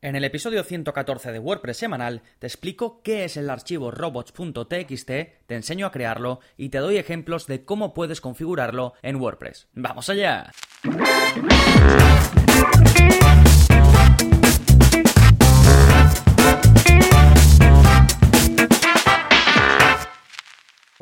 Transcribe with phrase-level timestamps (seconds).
[0.00, 5.54] En el episodio 114 de WordPress semanal te explico qué es el archivo robots.txt, te
[5.56, 9.66] enseño a crearlo y te doy ejemplos de cómo puedes configurarlo en WordPress.
[9.72, 10.52] ¡Vamos allá!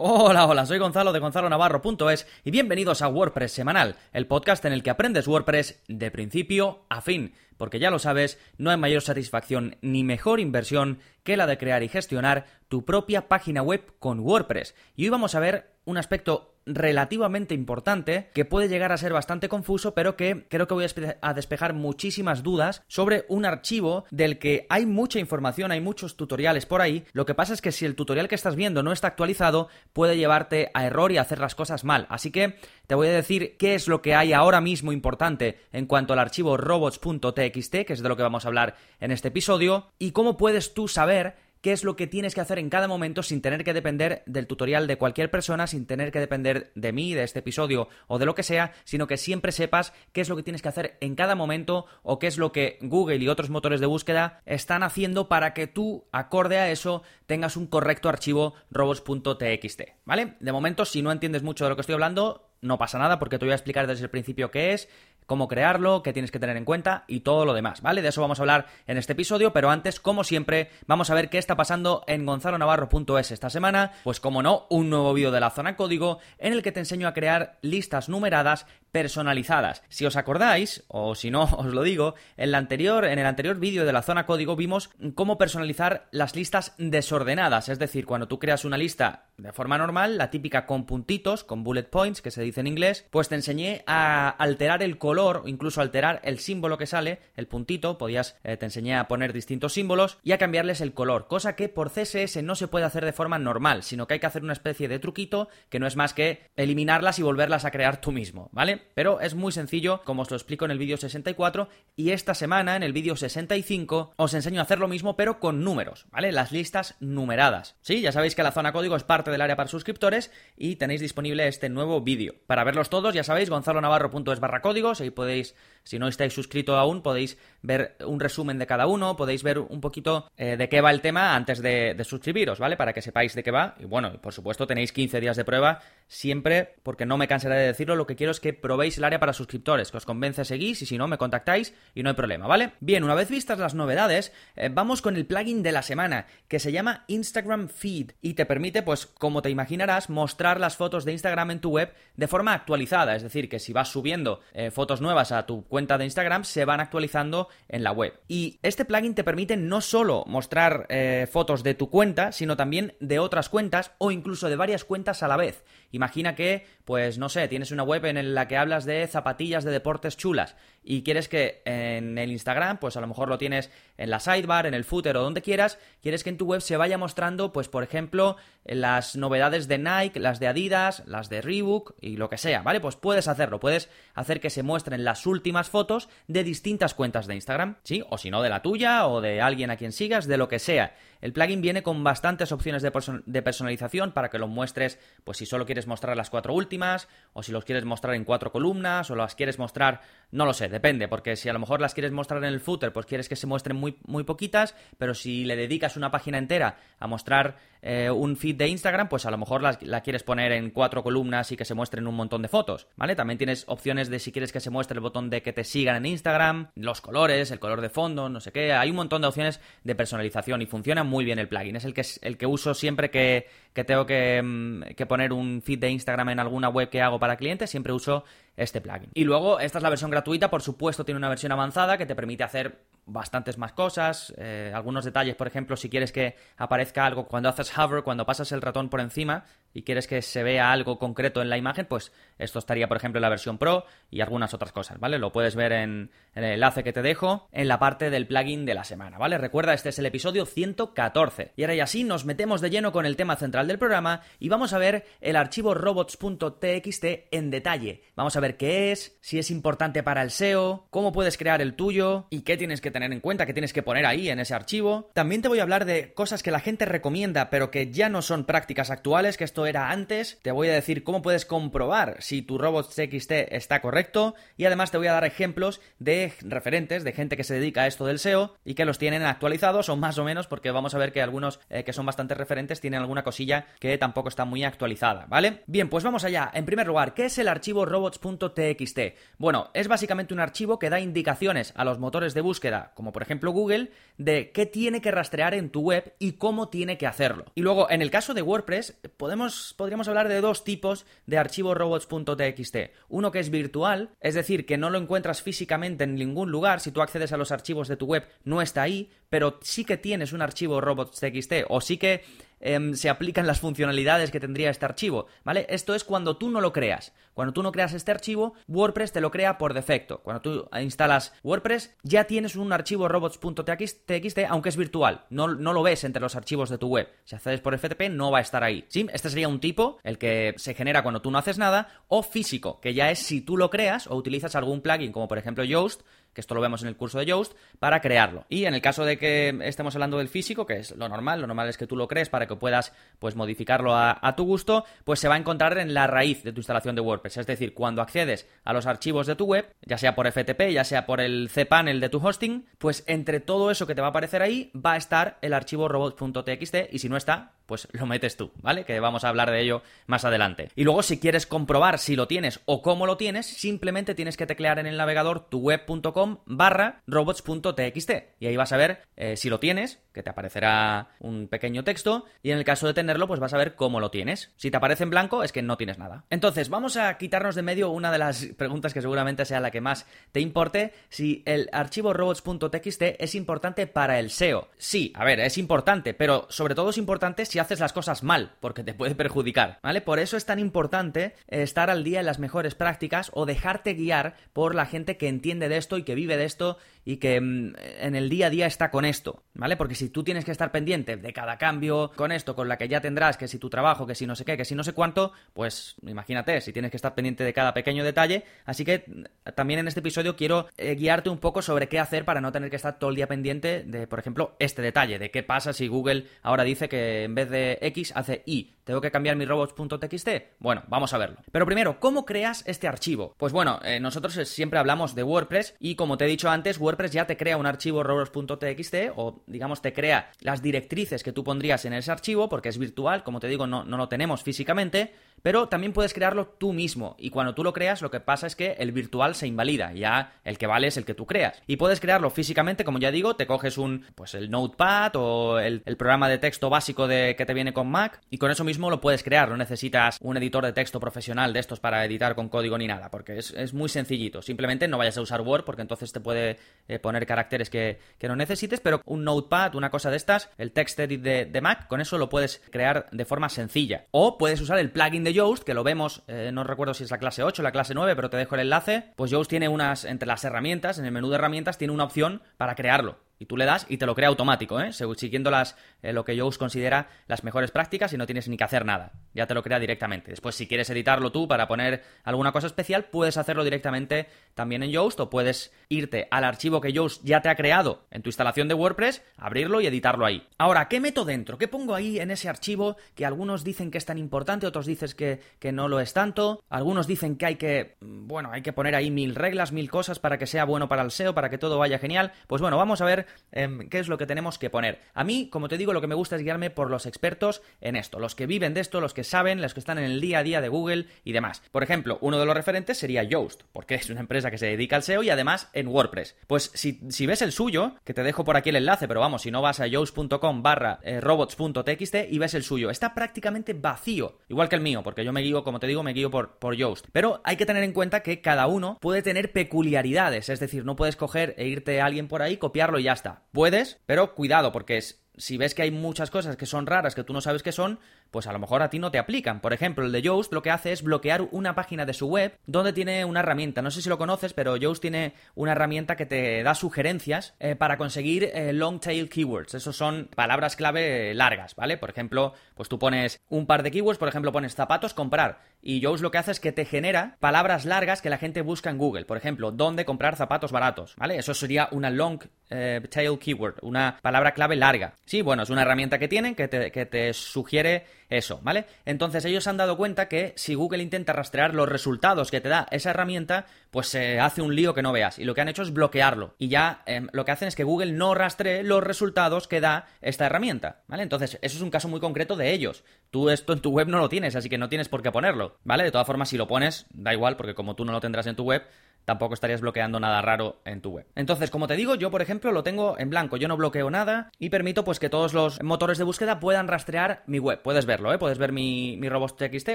[0.08, 4.72] Hola, hola, soy Gonzalo de Gonzalo Navarro.es y bienvenidos a WordPress Semanal, el podcast en
[4.72, 9.02] el que aprendes WordPress de principio a fin porque ya lo sabes, no hay mayor
[9.02, 14.20] satisfacción ni mejor inversión que la de crear y gestionar tu propia página web con
[14.20, 14.74] WordPress.
[14.94, 19.48] Y hoy vamos a ver un aspecto relativamente importante que puede llegar a ser bastante
[19.48, 20.86] confuso, pero que creo que voy
[21.22, 26.66] a despejar muchísimas dudas sobre un archivo del que hay mucha información, hay muchos tutoriales
[26.66, 27.04] por ahí.
[27.12, 30.16] Lo que pasa es que si el tutorial que estás viendo no está actualizado, puede
[30.16, 32.06] llevarte a error y hacer las cosas mal.
[32.10, 32.56] Así que
[32.86, 36.18] te voy a decir qué es lo que hay ahora mismo importante en cuanto al
[36.18, 40.36] archivo robots.txt, que es de lo que vamos a hablar en este episodio, y cómo
[40.36, 43.64] puedes tú saber qué es lo que tienes que hacer en cada momento sin tener
[43.64, 47.40] que depender del tutorial de cualquier persona, sin tener que depender de mí, de este
[47.40, 50.62] episodio o de lo que sea, sino que siempre sepas qué es lo que tienes
[50.62, 53.86] que hacer en cada momento o qué es lo que Google y otros motores de
[53.86, 60.36] búsqueda están haciendo para que tú, acorde a eso, tengas un correcto archivo robots.txt, ¿vale?
[60.38, 63.38] De momento, si no entiendes mucho de lo que estoy hablando, no pasa nada porque
[63.38, 64.88] te voy a explicar desde el principio qué es,
[65.26, 68.02] cómo crearlo, qué tienes que tener en cuenta y todo lo demás, ¿vale?
[68.02, 71.28] De eso vamos a hablar en este episodio, pero antes, como siempre, vamos a ver
[71.28, 73.92] qué está pasando en gonzalonavarro.es esta semana.
[74.04, 77.08] Pues como no, un nuevo vídeo de la zona código en el que te enseño
[77.08, 79.82] a crear listas numeradas personalizadas.
[79.90, 83.58] Si os acordáis, o si no os lo digo, en, la anterior, en el anterior
[83.58, 88.38] vídeo de la zona código vimos cómo personalizar las listas desordenadas, es decir, cuando tú
[88.38, 92.40] creas una lista de forma normal, la típica con puntitos, con bullet points, que se
[92.40, 96.86] dice en inglés, pues te enseñé a alterar el color, incluso alterar el símbolo que
[96.86, 100.94] sale, el puntito, podías, eh, te enseñé a poner distintos símbolos y a cambiarles el
[100.94, 104.20] color, cosa que por CSS no se puede hacer de forma normal, sino que hay
[104.20, 107.70] que hacer una especie de truquito que no es más que eliminarlas y volverlas a
[107.70, 108.85] crear tú mismo, ¿vale?
[108.94, 112.76] Pero es muy sencillo, como os lo explico en el vídeo 64, y esta semana,
[112.76, 116.32] en el vídeo 65, os enseño a hacer lo mismo, pero con números, ¿vale?
[116.32, 117.76] Las listas numeradas.
[117.80, 121.00] Sí, ya sabéis que la zona código es parte del área para suscriptores y tenéis
[121.00, 122.34] disponible este nuevo vídeo.
[122.46, 125.54] Para verlos todos, ya sabéis, gonzalonavarro.es barra códigos, ahí podéis,
[125.84, 129.80] si no estáis suscrito aún, podéis ver un resumen de cada uno, podéis ver un
[129.80, 132.76] poquito eh, de qué va el tema antes de, de suscribiros, ¿vale?
[132.76, 133.74] Para que sepáis de qué va.
[133.78, 137.66] Y bueno, por supuesto tenéis 15 días de prueba siempre, porque no me cansaré de
[137.66, 140.82] decirlo, lo que quiero es que probéis el área para suscriptores, que os convence, seguís
[140.82, 142.72] y si no, me contactáis y no hay problema, ¿vale?
[142.80, 146.58] Bien, una vez vistas las novedades, eh, vamos con el plugin de la semana, que
[146.58, 151.12] se llama Instagram Feed y te permite, pues, como te imaginarás, mostrar las fotos de
[151.12, 155.00] Instagram en tu web de forma actualizada, es decir, que si vas subiendo eh, fotos
[155.00, 158.20] nuevas a tu cuenta de Instagram, se van actualizando en la web.
[158.28, 162.94] Y este plugin te permite no solo mostrar eh, fotos de tu cuenta, sino también
[163.00, 165.64] de otras cuentas o incluso de varias cuentas a la vez.
[165.96, 169.70] Imagina que, pues no sé, tienes una web en la que hablas de zapatillas de
[169.70, 170.54] deportes chulas
[170.88, 174.66] y quieres que en el Instagram, pues a lo mejor lo tienes en la sidebar,
[174.66, 177.68] en el footer o donde quieras, quieres que en tu web se vaya mostrando, pues
[177.68, 182.38] por ejemplo, las novedades de Nike, las de Adidas, las de Reebok y lo que
[182.38, 182.80] sea, ¿vale?
[182.80, 187.34] Pues puedes hacerlo, puedes hacer que se muestren las últimas fotos de distintas cuentas de
[187.34, 188.04] Instagram, ¿sí?
[188.08, 190.60] O si no, de la tuya o de alguien a quien sigas, de lo que
[190.60, 190.94] sea.
[191.20, 192.92] El plugin viene con bastantes opciones de,
[193.26, 197.42] de, personalización para que lo muestres, pues si solo quieres mostrar las cuatro últimas, o
[197.42, 201.08] si los quieres mostrar en cuatro columnas, o las quieres mostrar, no lo sé, depende,
[201.08, 203.46] porque si a lo mejor las quieres mostrar en el footer, pues quieres que se
[203.46, 207.56] muestren muy, muy poquitas, pero si le dedicas una página entera a mostrar
[207.88, 211.52] eh, un feed de Instagram, pues a lo mejor la, quieres poner en cuatro columnas
[211.52, 213.14] y que se muestren un montón de fotos, ¿vale?
[213.14, 215.94] También tienes opciones de si quieres que se muestre el botón de que te sigan
[215.94, 219.28] en Instagram, los colores, el color de fondo, no sé qué, hay un montón de
[219.28, 222.74] opciones de personalización y funciona muy bien el plugin, es el que, el que uso
[222.74, 226.90] siempre que, que tengo que, mm, que poner un feed de Instagram en alguna web
[226.90, 228.24] que hago para clientes, siempre uso
[228.56, 229.10] este plugin.
[229.14, 232.16] Y luego, esta es la versión gratuita, por supuesto tiene una versión avanzada que te
[232.16, 237.26] permite hacer bastantes más cosas, eh, algunos detalles, por ejemplo, si quieres que aparezca algo
[237.26, 239.44] cuando haces hover, cuando pasas el ratón por encima
[239.76, 243.18] y quieres que se vea algo concreto en la imagen, pues esto estaría, por ejemplo,
[243.18, 245.18] en la versión Pro y algunas otras cosas, ¿vale?
[245.18, 248.64] Lo puedes ver en, en el enlace que te dejo en la parte del plugin
[248.64, 249.36] de la semana, ¿vale?
[249.36, 251.52] Recuerda, este es el episodio 114.
[251.56, 254.48] Y ahora y así nos metemos de lleno con el tema central del programa y
[254.48, 258.02] vamos a ver el archivo robots.txt en detalle.
[258.14, 261.74] Vamos a ver qué es, si es importante para el SEO, cómo puedes crear el
[261.74, 264.54] tuyo y qué tienes que tener en cuenta, qué tienes que poner ahí en ese
[264.54, 265.10] archivo.
[265.12, 268.22] También te voy a hablar de cosas que la gente recomienda pero que ya no
[268.22, 272.42] son prácticas actuales, que esto era antes, te voy a decir cómo puedes comprobar si
[272.42, 277.36] tu robots.txt está correcto y además te voy a dar ejemplos de referentes, de gente
[277.36, 280.24] que se dedica a esto del SEO y que los tienen actualizados o más o
[280.24, 283.66] menos porque vamos a ver que algunos eh, que son bastante referentes tienen alguna cosilla
[283.80, 285.62] que tampoco está muy actualizada, ¿vale?
[285.66, 286.50] Bien, pues vamos allá.
[286.54, 288.98] En primer lugar, ¿qué es el archivo robots.txt?
[289.38, 293.22] Bueno, es básicamente un archivo que da indicaciones a los motores de búsqueda, como por
[293.22, 297.46] ejemplo Google, de qué tiene que rastrear en tu web y cómo tiene que hacerlo.
[297.54, 301.74] Y luego, en el caso de WordPress, podemos, podríamos hablar de dos tipos de archivo
[301.74, 302.76] robots.txt.
[303.08, 306.90] Uno que es virtual, es decir, que no lo encuentras físicamente en ningún lugar, si
[306.90, 310.32] tú accedes a los archivos de tu web no está ahí, pero sí que tienes
[310.32, 312.22] un archivo robots.txt o sí que
[312.58, 315.66] Em, se aplican las funcionalidades que tendría este archivo, ¿vale?
[315.68, 317.12] Esto es cuando tú no lo creas.
[317.34, 320.22] Cuando tú no creas este archivo, WordPress te lo crea por defecto.
[320.22, 325.26] Cuando tú instalas WordPress, ya tienes un archivo robots.txt, aunque es virtual.
[325.28, 327.08] No, no, lo ves entre los archivos de tu web.
[327.24, 328.86] Si accedes por FTP, no va a estar ahí.
[328.88, 329.06] ¿Sí?
[329.12, 332.80] Este sería un tipo, el que se genera cuando tú no haces nada, o físico,
[332.80, 336.00] que ya es si tú lo creas o utilizas algún plugin, como por ejemplo Yoast,
[336.36, 338.44] que esto lo vemos en el curso de Yoast, para crearlo.
[338.50, 341.46] Y en el caso de que estemos hablando del físico, que es lo normal, lo
[341.46, 345.18] normal es que tú lo crees para que puedas pues modificarlo a, tu gusto, pues
[345.18, 347.38] se va a encontrar en la raíz de tu instalación de WordPress.
[347.38, 350.84] Es decir, cuando accedes a los archivos de tu web, ya sea por FTP, ya
[350.84, 354.10] sea por el cPanel de tu hosting, pues entre todo eso que te va a
[354.10, 358.36] aparecer ahí va a estar el archivo robots.txt y si no está, pues lo metes
[358.36, 358.84] tú, ¿vale?
[358.84, 360.70] Que vamos a hablar de ello más adelante.
[360.74, 364.46] Y luego, si quieres comprobar si lo tienes o cómo lo tienes, simplemente tienes que
[364.46, 369.60] teclear en el navegador tuweb.com barra robots.txt y ahí vas a ver eh, si lo
[369.60, 373.54] tienes, que te aparecerá un pequeño texto, y en el caso de tenerlo, pues vas
[373.54, 374.52] a ver cómo lo tienes.
[374.56, 376.24] Si te aparece en blanco, es que no tienes nada.
[376.30, 379.80] Entonces, vamos a quitarnos de medio una de las preguntas que seguramente sea la que
[379.80, 384.68] más te importe, si el archivo robots.txt es importante para el SEO.
[384.76, 388.52] Sí, a ver, es importante, pero sobre todo es importante si haces las cosas mal,
[388.60, 390.00] porque te puede perjudicar, ¿vale?
[390.00, 394.34] Por eso es tan importante estar al día en las mejores prácticas o dejarte guiar
[394.52, 397.74] por la gente que entiende de esto y que vive de esto y que mm,
[398.00, 399.76] en el día a día está con esto, ¿vale?
[399.76, 402.88] Porque si tú tienes que estar pendiente de cada cambio con esto, con la que
[402.88, 404.92] ya tendrás, que si tu trabajo, que si no sé qué, que si no sé
[404.92, 408.44] cuánto, pues imagínate, si tienes que estar pendiente de cada pequeño detalle.
[408.64, 412.24] Así que mm, también en este episodio quiero eh, guiarte un poco sobre qué hacer
[412.24, 415.30] para no tener que estar todo el día pendiente de, por ejemplo, este detalle, de
[415.30, 418.75] qué pasa si Google ahora dice que en vez de X hace Y.
[418.86, 420.28] ¿Tengo que cambiar mi robots.txt?
[420.60, 421.38] Bueno, vamos a verlo.
[421.50, 423.34] Pero primero, ¿cómo creas este archivo?
[423.36, 427.10] Pues bueno, eh, nosotros siempre hablamos de WordPress y como te he dicho antes, WordPress
[427.10, 431.84] ya te crea un archivo robots.txt o digamos te crea las directrices que tú pondrías
[431.84, 435.12] en ese archivo porque es virtual, como te digo, no, no lo tenemos físicamente,
[435.42, 438.56] pero también puedes crearlo tú mismo y cuando tú lo creas lo que pasa es
[438.56, 441.62] que el virtual se invalida, ya el que vale es el que tú creas.
[441.66, 445.82] Y puedes crearlo físicamente, como ya digo, te coges un pues el Notepad o el,
[445.96, 449.00] programa de texto básico de, que te viene con Mac y con eso mismo lo
[449.00, 452.76] puedes crear, no necesitas un editor de texto profesional de estos para editar con código
[452.76, 454.42] ni nada, porque es, muy sencillito.
[454.42, 458.34] Simplemente no vayas a usar Word porque entonces te puede eh, poner caracteres que, no
[458.34, 462.00] necesites, pero un Notepad, una cosa de estas, el text edit de, de Mac, con
[462.00, 464.06] eso lo puedes crear de forma sencilla.
[464.10, 467.10] O puedes usar el plugin de Yoast, que lo vemos, eh, no recuerdo si es
[467.10, 469.12] la clase 8 o la clase 9, pero te dejo el enlace.
[469.16, 472.42] Pues Yoast tiene unas, entre las herramientas, en el menú de herramientas, tiene una opción
[472.56, 473.18] para crearlo.
[473.38, 474.92] Y tú le das y te lo crea automático, ¿eh?
[474.92, 478.64] siguiendo las, eh, lo que Yoast considera las mejores prácticas y no tienes ni que
[478.64, 479.12] hacer nada.
[479.34, 480.30] Ya te lo crea directamente.
[480.30, 484.90] Después, si quieres editarlo tú para poner alguna cosa especial, puedes hacerlo directamente también en
[484.90, 488.68] Yoast o puedes irte al archivo que Yoast ya te ha creado en tu instalación
[488.68, 490.46] de WordPress, abrirlo y editarlo ahí.
[490.58, 491.58] Ahora, ¿qué meto dentro?
[491.58, 495.10] ¿Qué pongo ahí en ese archivo que algunos dicen que es tan importante, otros dicen
[495.16, 496.64] que, que no lo es tanto?
[496.68, 500.18] Algunos dicen que hay que, mm, bueno, hay que poner ahí mil reglas, mil cosas
[500.18, 502.32] para que sea bueno para el SEO, para que todo vaya genial.
[502.46, 505.00] Pues bueno, vamos a ver Em, qué es lo que tenemos que poner.
[505.14, 507.96] A mí, como te digo, lo que me gusta es guiarme por los expertos en
[507.96, 510.40] esto, los que viven de esto, los que saben, los que están en el día
[510.40, 511.62] a día de Google y demás.
[511.70, 514.96] Por ejemplo, uno de los referentes sería Yoast, porque es una empresa que se dedica
[514.96, 516.36] al SEO y además en WordPress.
[516.46, 519.50] Pues si, ves el suyo, que te dejo por aquí el enlace, pero vamos, si
[519.50, 524.68] no vas a yoast.com barra eh, robots.txt y ves el suyo, está prácticamente vacío, igual
[524.68, 527.06] que el mío, porque yo me guío, como te digo, me guío por, por Yoast.
[527.12, 530.96] Pero hay que tener en cuenta que cada uno puede tener peculiaridades, es decir, no
[530.96, 533.42] puedes coger e irte a alguien por ahí, copiarlo y ya está.
[533.52, 537.24] Puedes, pero cuidado, porque es, si ves que hay muchas cosas que son raras que
[537.24, 537.98] tú no sabes qué son,
[538.30, 539.60] pues a lo mejor a ti no te aplican.
[539.60, 542.58] Por ejemplo, el de Yoast lo que hace es bloquear una página de su web
[542.66, 543.82] donde tiene una herramienta.
[543.82, 547.76] No sé si lo conoces, pero Yoast tiene una herramienta que te da sugerencias eh,
[547.76, 549.74] para conseguir eh, long tail keywords.
[549.74, 551.96] Esos son palabras clave largas, ¿vale?
[551.96, 555.60] Por ejemplo, pues tú pones un par de keywords, por ejemplo, pones zapatos, comprar.
[555.82, 558.90] Y Yoast lo que hace es que te genera palabras largas que la gente busca
[558.90, 559.24] en Google.
[559.24, 561.14] Por ejemplo, ¿dónde comprar zapatos baratos?
[561.16, 561.38] ¿Vale?
[561.38, 562.40] Eso sería una long
[562.70, 565.14] eh, tail keyword, una palabra clave larga.
[565.24, 568.86] Sí, bueno, es una herramienta que tienen que te, que te sugiere eso, ¿vale?
[569.04, 572.86] Entonces ellos han dado cuenta que si Google intenta rastrear los resultados que te da
[572.90, 575.38] esa herramienta, pues se hace un lío que no veas.
[575.38, 576.54] Y lo que han hecho es bloquearlo.
[576.58, 580.06] Y ya em, lo que hacen es que Google no rastree los resultados que da
[580.20, 581.22] esta herramienta, ¿vale?
[581.22, 583.04] Entonces, eso es un caso muy concreto de ellos.
[583.30, 585.78] Tú esto en tu web no lo tienes, así que no tienes por qué ponerlo,
[585.84, 586.04] ¿vale?
[586.04, 588.56] De todas formas, si lo pones, da igual, porque como tú no lo tendrás en
[588.56, 588.82] tu web,
[589.26, 591.26] tampoco estarías bloqueando nada raro en tu web.
[591.34, 594.50] Entonces, como te digo, yo por ejemplo lo tengo en blanco, yo no bloqueo nada
[594.58, 597.82] y permito pues que todos los motores de búsqueda puedan rastrear mi web.
[597.82, 598.38] Puedes verlo, ¿eh?
[598.38, 599.94] Puedes ver mi, mi robots.txt,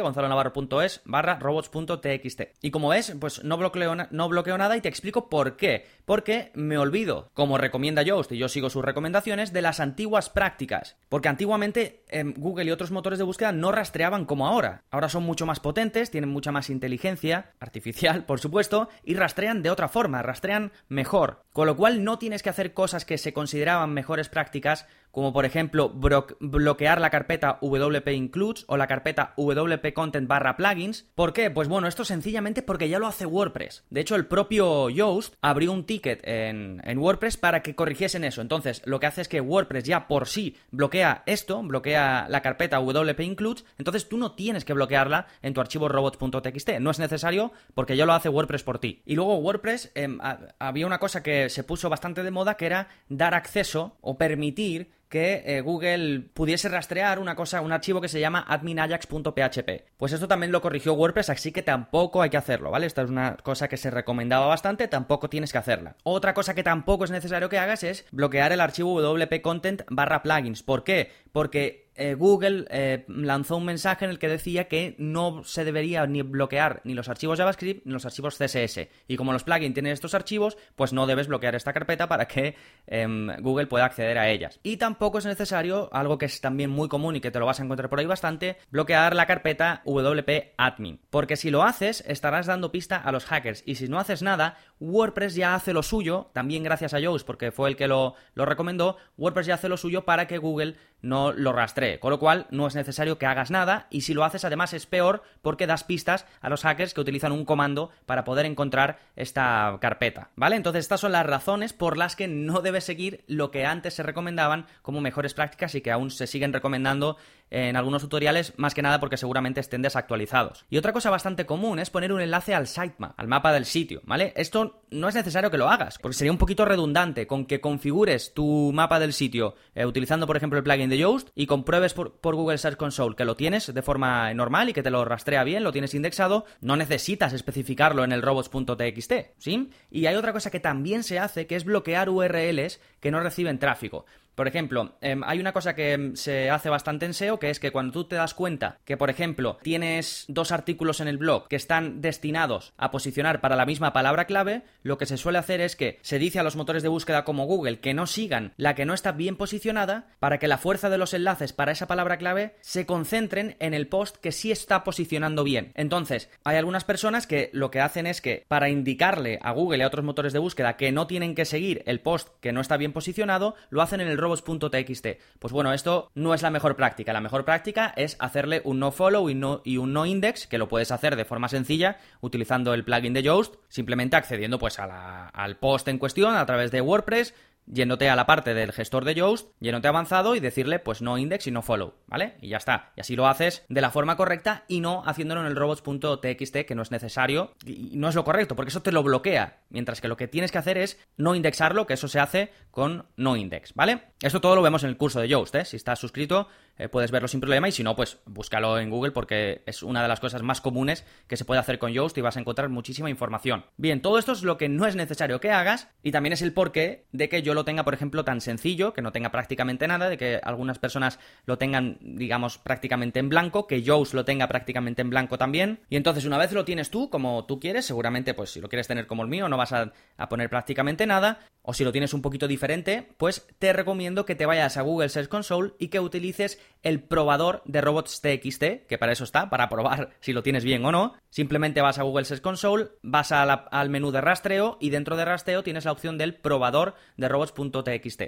[0.02, 2.42] gonzalonavarro.es barra robots.txt.
[2.62, 5.88] Y como ves, pues no bloqueo, no bloqueo nada y te explico por qué.
[6.06, 10.98] Porque me olvido, como recomienda Yoast y yo sigo sus recomendaciones, de las antiguas prácticas.
[11.08, 14.84] Porque antiguamente em, Google y otros motores de búsqueda no rastreaban como ahora.
[14.92, 19.70] Ahora son mucho más potentes, tienen mucha más inteligencia artificial, por supuesto, y rastrean de
[19.70, 21.44] otra forma, rastrean mejor.
[21.54, 25.46] Con lo cual no tienes que hacer cosas que se consideraban mejores prácticas, como por
[25.46, 31.10] ejemplo bloquear la carpeta WP Includes o la carpeta WP Content barra plugins.
[31.16, 31.52] ¿Por qué?
[31.52, 33.86] Pues bueno, esto sencillamente porque ya lo hace WordPress.
[33.90, 38.42] De hecho, el propio Yoast abrió un ticket en, en WordPress para que corrigiesen eso.
[38.42, 42.80] Entonces, lo que hace es que WordPress ya por sí bloquea esto, bloquea la carpeta
[42.80, 46.80] WP Includes, entonces tú no tienes que bloquearla en tu archivo robots.txt.
[46.80, 49.02] No es necesario porque ya lo hace WordPress por ti.
[49.06, 50.20] Y luego WordPress em,
[50.60, 55.01] había una cosa que se puso bastante de moda que era dar acceso o permitir
[55.12, 59.84] que eh, Google pudiese rastrear una cosa, un archivo que se llama adminajax.php.
[59.98, 62.88] Pues esto también lo corrigió WordPress, así que tampoco hay que hacerlo, ¿vale?
[62.88, 65.98] Esta es una cosa que se recomendaba bastante, tampoco tienes que hacerla.
[66.04, 70.24] Otra cosa que tampoco es necesario que hagas es bloquear el archivo wp content barra
[70.24, 70.64] plugins.
[70.64, 71.12] ¿Por qué?
[71.34, 76.08] Porque eh, Google eh, lanzó un mensaje en el que decía que no se debería
[76.08, 78.88] ni bloquear ni los archivos JavaScript ni los archivos CSS.
[79.08, 82.56] Y como los plugins tienen estos archivos, pues no debes bloquear esta carpeta para que
[82.88, 84.60] em, Google pueda acceder a ellas.
[84.64, 87.60] Y tampoco es necesario, algo que es también muy común y que te lo vas
[87.60, 91.00] a encontrar por ahí bastante, bloquear la carpeta WP admin.
[91.12, 93.62] Porque si lo haces, estarás dando pista a los hackers.
[93.68, 97.52] Y si no haces nada, WordPress ya hace lo suyo, también gracias a Yoast, porque
[97.52, 101.32] fue el que lo, lo recomendó, WordPress ya hace lo suyo para que Google no
[101.32, 104.46] lo rastree, con lo cual no es necesario que hagas nada y si lo haces
[104.46, 108.46] además es peor porque das pistas a los hackers que utilizan un comando para poder
[108.46, 110.56] encontrar esta carpeta, ¿vale?
[110.56, 114.04] Entonces estas son las razones por las que no debes seguir lo que antes se
[114.04, 117.18] recomendaban como mejores prácticas y que aún se siguen recomendando
[117.52, 120.66] en algunos tutoriales, más que nada porque seguramente estén desactualizados.
[120.70, 124.02] Y otra cosa bastante común es poner un enlace al sitemap, al mapa del sitio,
[124.06, 124.34] ¿vale?
[124.36, 128.34] Esto no es necesario que lo hagas, porque sería un poquito redundante con que configures
[128.34, 132.20] tu mapa del sitio eh, utilizando, por ejemplo, el plugin de Yoast y compruebes por,
[132.22, 135.64] Google Search Console que lo tienes de forma normal y que te lo rastrea bien,
[135.64, 139.70] lo tienes indexado, no necesitas especificarlo en el robots.txt, ¿sí?
[139.90, 143.60] Y hay otra cosa que también se hace, que es bloquear URLs que no reciben
[143.60, 144.06] tráfico.
[144.36, 147.60] Por ejemplo, em, hay una cosa que em, se hace bastante en SEO, que es
[147.60, 151.48] que cuando tú te das cuenta que, por ejemplo, tienes dos artículos en el blog
[151.48, 155.62] que están destinados a posicionar para la misma palabra clave, lo que se suele hacer
[155.62, 158.76] es que se dice a los motores de búsqueda como Google que no sigan la
[158.76, 162.18] que no está bien posicionada para que la fuerza de los enlaces para esa palabra
[162.18, 165.72] clave se concentren en el post que sí está posicionando bien.
[165.76, 169.82] Entonces, hay algunas personas que lo que hacen es que para indicarle a Google y
[169.82, 172.78] a otros motores de búsqueda que no tienen que seguir el post que no está
[172.78, 175.08] bien posicionado, lo hacen en el robots.txt.
[175.40, 177.12] Pues bueno, esto no es la mejor práctica.
[177.12, 180.58] La mejor práctica es hacerle un no follow y, no, y un no index, que
[180.58, 185.58] lo puedes hacer de forma sencilla utilizando el plugin de Yoast, simplemente accediendo pues al
[185.58, 187.34] post en cuestión a través de WordPress,
[187.66, 191.48] yéndote a la parte del gestor de Yoast, yéndote avanzado y decirle pues no index
[191.48, 192.36] y no follow, ¿vale?
[192.42, 192.92] Y ya está.
[192.96, 196.76] Y así lo haces de la forma correcta y no haciéndolo en el robots.txt que
[196.76, 199.62] no es necesario y no es lo correcto porque eso te lo bloquea.
[199.70, 203.06] Mientras que lo que tienes que hacer es no indexarlo, que eso se hace con
[203.16, 204.02] no index, ¿vale?
[204.22, 205.66] Esto todo lo vemos en el curso de Yoast, ¿eh?
[205.66, 206.48] Si estás suscrito
[206.82, 210.02] eh, puedes verlo sin problema y si no, pues búscalo en Google porque es una
[210.02, 212.70] de las cosas más comunes que se puede hacer con Yoast y vas a encontrar
[212.70, 213.66] muchísima información.
[213.78, 216.54] Bien, todo esto es lo que no es necesario que hagas y también es el
[216.54, 220.18] porqué de que lo tenga, por ejemplo, tan sencillo, que no tenga prácticamente nada, de
[220.18, 225.10] que algunas personas lo tengan, digamos, prácticamente en blanco, que Yoast lo tenga prácticamente en
[225.10, 225.80] blanco también.
[225.90, 228.88] Y entonces, una vez lo tienes tú, como tú quieres, seguramente, pues si lo quieres
[228.88, 232.14] tener como el mío, no vas a, a poner prácticamente nada, o si lo tienes
[232.14, 236.00] un poquito diferente, pues te recomiendo que te vayas a Google Search Console y que
[236.00, 240.84] utilices el probador de robots.txt, que para eso está, para probar si lo tienes bien
[240.86, 241.14] o no.
[241.30, 245.64] Simplemente vas a Google Search Console, vas al menú de rastreo y dentro de rastreo
[245.64, 247.30] tienes la opción del probador de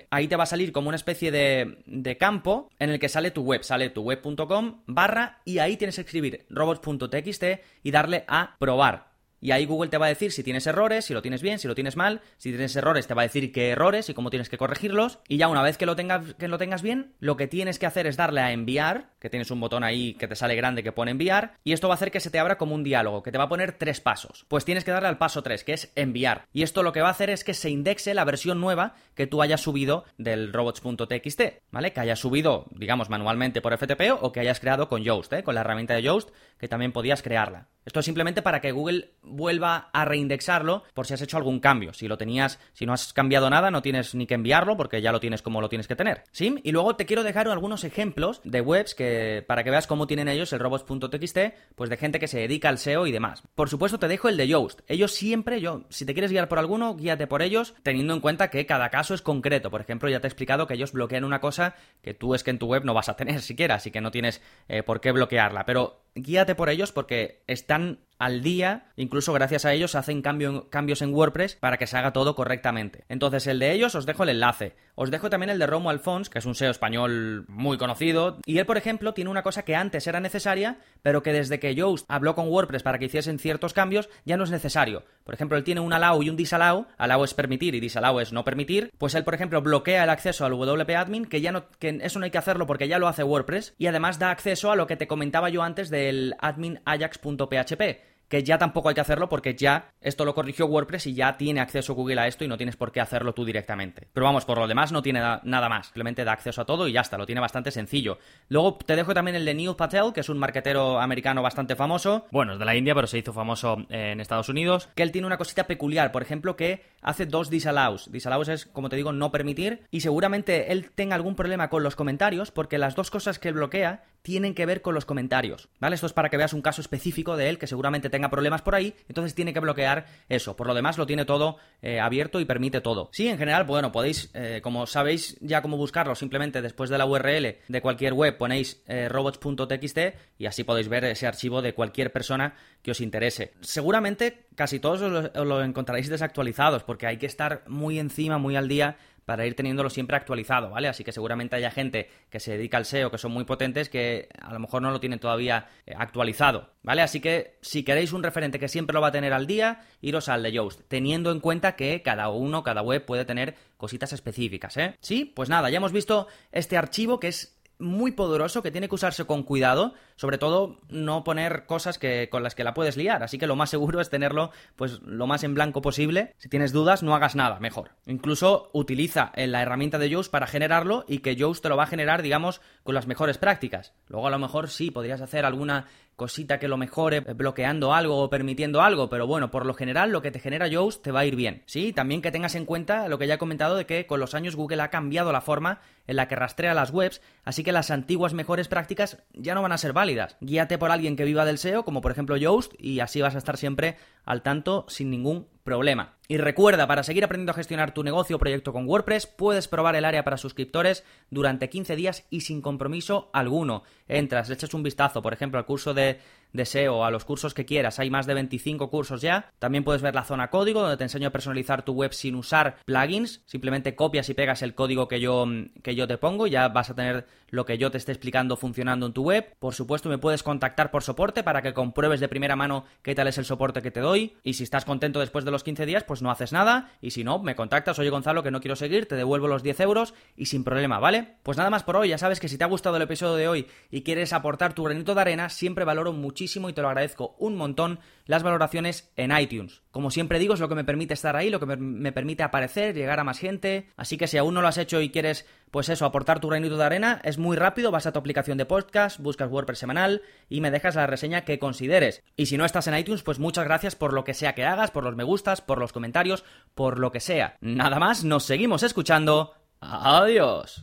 [0.09, 3.31] Ahí te va a salir como una especie de, de campo en el que sale
[3.31, 7.43] tu web, sale tu web.com barra y ahí tienes que escribir robots.txt
[7.83, 9.12] y darle a probar
[9.43, 11.67] y ahí Google te va a decir si tienes errores, si lo tienes bien, si
[11.67, 14.49] lo tienes mal, si tienes errores te va a decir qué errores y cómo tienes
[14.49, 17.47] que corregirlos y ya una vez que lo tengas, que lo tengas bien, lo que
[17.47, 20.55] tienes que hacer es darle a enviar, que tienes un botón ahí que te sale
[20.55, 22.83] grande que pone enviar y esto va a hacer que se te abra como un
[22.83, 24.45] diálogo, que te va a poner tres pasos.
[24.47, 26.47] Pues tienes que darle al paso 3, que es enviar.
[26.53, 29.27] Y esto lo que va a hacer es que se indexe la versión nueva que
[29.27, 31.91] tú hayas subido del robots.txt, ¿vale?
[31.91, 35.43] Que hayas subido, digamos, manualmente por FTP o que hayas creado con Yoast, ¿eh?
[35.43, 37.67] Con la herramienta de Yoast, que también podías crearla.
[37.85, 41.93] Esto es simplemente para que Google vuelva a reindexarlo por si has hecho algún cambio.
[41.93, 45.11] Si lo tenías, si no has cambiado nada, no tienes ni que enviarlo porque ya
[45.11, 46.23] lo tienes como lo tienes que tener.
[46.31, 46.55] ¿Sí?
[46.63, 50.27] Y luego te quiero dejar algunos ejemplos de webs que para que veas cómo tienen
[50.27, 51.37] ellos el robots.txt,
[51.75, 53.43] pues de gente que se dedica al SEO y demás.
[53.55, 54.81] Por supuesto te dejo el de Yoast.
[54.87, 58.49] Ellos siempre, yo, si te quieres guiar por alguno, guíate por ellos, teniendo en cuenta
[58.49, 59.71] que cada caso es concreto.
[59.71, 62.51] Por ejemplo, ya te he explicado que ellos bloquean una cosa que tú es que
[62.51, 65.11] en tu web no vas a tener siquiera, así que no tienes eh, por qué
[65.11, 65.65] bloquearla.
[65.65, 71.13] Pero guíate por ellos porque están al día, incluso gracias a ellos hacen cambios en
[71.13, 73.03] WordPress para que se haga todo correctamente.
[73.09, 74.77] Entonces el de ellos os dejo el enlace.
[74.95, 78.59] Os dejo también el de Romo Alfons, que es un SEO español muy conocido, y
[78.59, 82.05] él por ejemplo tiene una cosa que antes era necesaria, pero que desde que Yoast
[82.07, 85.03] habló con WordPress para que hiciesen ciertos cambios, ya no es necesario.
[85.25, 88.31] Por ejemplo, él tiene un allow y un disallow, allow es permitir y disallow es
[88.31, 91.65] no permitir, pues él por ejemplo bloquea el acceso al WP admin, que ya no
[91.79, 94.71] que eso no hay que hacerlo porque ya lo hace WordPress y además da acceso
[94.71, 99.01] a lo que te comentaba yo antes del admin ajax.php que ya tampoco hay que
[99.01, 102.47] hacerlo porque ya esto lo corrigió WordPress y ya tiene acceso Google a esto y
[102.47, 104.07] no tienes por qué hacerlo tú directamente.
[104.11, 106.93] Pero vamos, por lo demás no tiene nada más, simplemente da acceso a todo y
[106.93, 108.17] ya está, lo tiene bastante sencillo.
[108.49, 112.25] Luego te dejo también el de Neil Patel, que es un marketero americano bastante famoso,
[112.31, 115.27] bueno, es de la India, pero se hizo famoso en Estados Unidos, que él tiene
[115.27, 118.11] una cosita peculiar, por ejemplo, que hace dos disallows.
[118.11, 121.95] Disallows es, como te digo, no permitir y seguramente él tenga algún problema con los
[121.95, 125.95] comentarios porque las dos cosas que bloquea tienen que ver con los comentarios, ¿vale?
[125.95, 128.73] Esto es para que veas un caso específico de él que seguramente tenga problemas por
[128.73, 130.55] ahí, entonces tiene que bloquear eso.
[130.55, 133.09] Por lo demás lo tiene todo eh, abierto y permite todo.
[133.11, 137.05] Sí, en general, bueno, podéis, eh, como sabéis ya cómo buscarlo, simplemente después de la
[137.05, 139.97] URL de cualquier web ponéis eh, robots.txt
[140.37, 143.51] y así podéis ver ese archivo de cualquier persona que os interese.
[143.59, 148.67] Seguramente casi todos os lo encontraréis desactualizados porque hay que estar muy encima, muy al
[148.67, 150.87] día para ir teniéndolo siempre actualizado, ¿vale?
[150.87, 154.29] Así que seguramente haya gente que se dedica al SEO, que son muy potentes, que
[154.41, 157.01] a lo mejor no lo tienen todavía eh, actualizado, ¿vale?
[157.01, 160.29] Así que si queréis un referente que siempre lo va a tener al día, iros
[160.29, 164.77] al de Yoast, teniendo en cuenta que cada uno, cada web puede tener cositas específicas,
[164.77, 164.95] ¿eh?
[165.01, 168.95] Sí, pues nada, ya hemos visto este archivo que es muy poderoso que tiene que
[168.95, 173.23] usarse con cuidado, sobre todo no poner cosas que, con las que la puedes liar,
[173.23, 176.33] así que lo más seguro es tenerlo pues lo más en blanco posible.
[176.37, 177.89] Si tienes dudas, no hagas nada, mejor.
[178.05, 181.87] Incluso utiliza la herramienta de Yoast para generarlo y que Yoast te lo va a
[181.87, 183.91] generar, digamos, con las mejores prácticas.
[184.07, 188.29] Luego a lo mejor sí podrías hacer alguna cosita que lo mejore, bloqueando algo o
[188.29, 191.25] permitiendo algo, pero bueno, por lo general lo que te genera Yoast te va a
[191.25, 191.63] ir bien.
[191.65, 194.35] Sí, también que tengas en cuenta lo que ya he comentado de que con los
[194.35, 197.91] años Google ha cambiado la forma en la que rastrea las webs, así que las
[197.91, 200.12] antiguas mejores prácticas ya no van a ser válidas.
[200.41, 203.39] Guíate por alguien que viva del SEO, como por ejemplo Yoast, y así vas a
[203.39, 206.17] estar siempre al tanto sin ningún problema.
[206.27, 209.95] Y recuerda, para seguir aprendiendo a gestionar tu negocio o proyecto con WordPress, puedes probar
[209.95, 213.83] el área para suscriptores durante 15 días y sin compromiso alguno.
[214.07, 216.19] Entras, le echas un vistazo, por ejemplo, al curso de
[216.53, 217.99] deseo, a los cursos que quieras.
[217.99, 219.51] Hay más de 25 cursos ya.
[219.59, 222.77] También puedes ver la zona código, donde te enseño a personalizar tu web sin usar
[222.85, 223.41] plugins.
[223.45, 225.45] Simplemente copias y pegas el código que yo,
[225.81, 229.07] que yo te pongo ya vas a tener lo que yo te esté explicando funcionando
[229.07, 229.55] en tu web.
[229.59, 233.27] Por supuesto, me puedes contactar por soporte para que compruebes de primera mano qué tal
[233.27, 234.37] es el soporte que te doy.
[234.43, 236.91] Y si estás contento después de los 15 días, pues no haces nada.
[237.01, 239.79] Y si no, me contactas, oye Gonzalo, que no quiero seguir, te devuelvo los 10
[239.79, 241.35] euros y sin problema, ¿vale?
[241.43, 242.09] Pues nada más por hoy.
[242.09, 244.83] Ya sabes que si te ha gustado el episodio de hoy y quieres aportar tu
[244.83, 249.37] granito de arena, siempre valoro muchísimo y te lo agradezco un montón las valoraciones en
[249.37, 249.81] iTunes.
[249.91, 252.95] Como siempre digo, es lo que me permite estar ahí, lo que me permite aparecer,
[252.95, 253.89] llegar a más gente.
[253.95, 256.77] Así que si aún no lo has hecho y quieres, pues eso, aportar tu granito
[256.77, 260.61] de arena, es muy rápido, vas a tu aplicación de podcast, buscas WordPress semanal y
[260.61, 262.23] me dejas la reseña que consideres.
[262.35, 264.91] Y si no estás en iTunes, pues muchas gracias por lo que sea que hagas,
[264.91, 265.23] por los me
[265.61, 267.57] por los comentarios, por lo que sea.
[267.61, 269.53] Nada más, nos seguimos escuchando.
[269.79, 270.81] Adiós.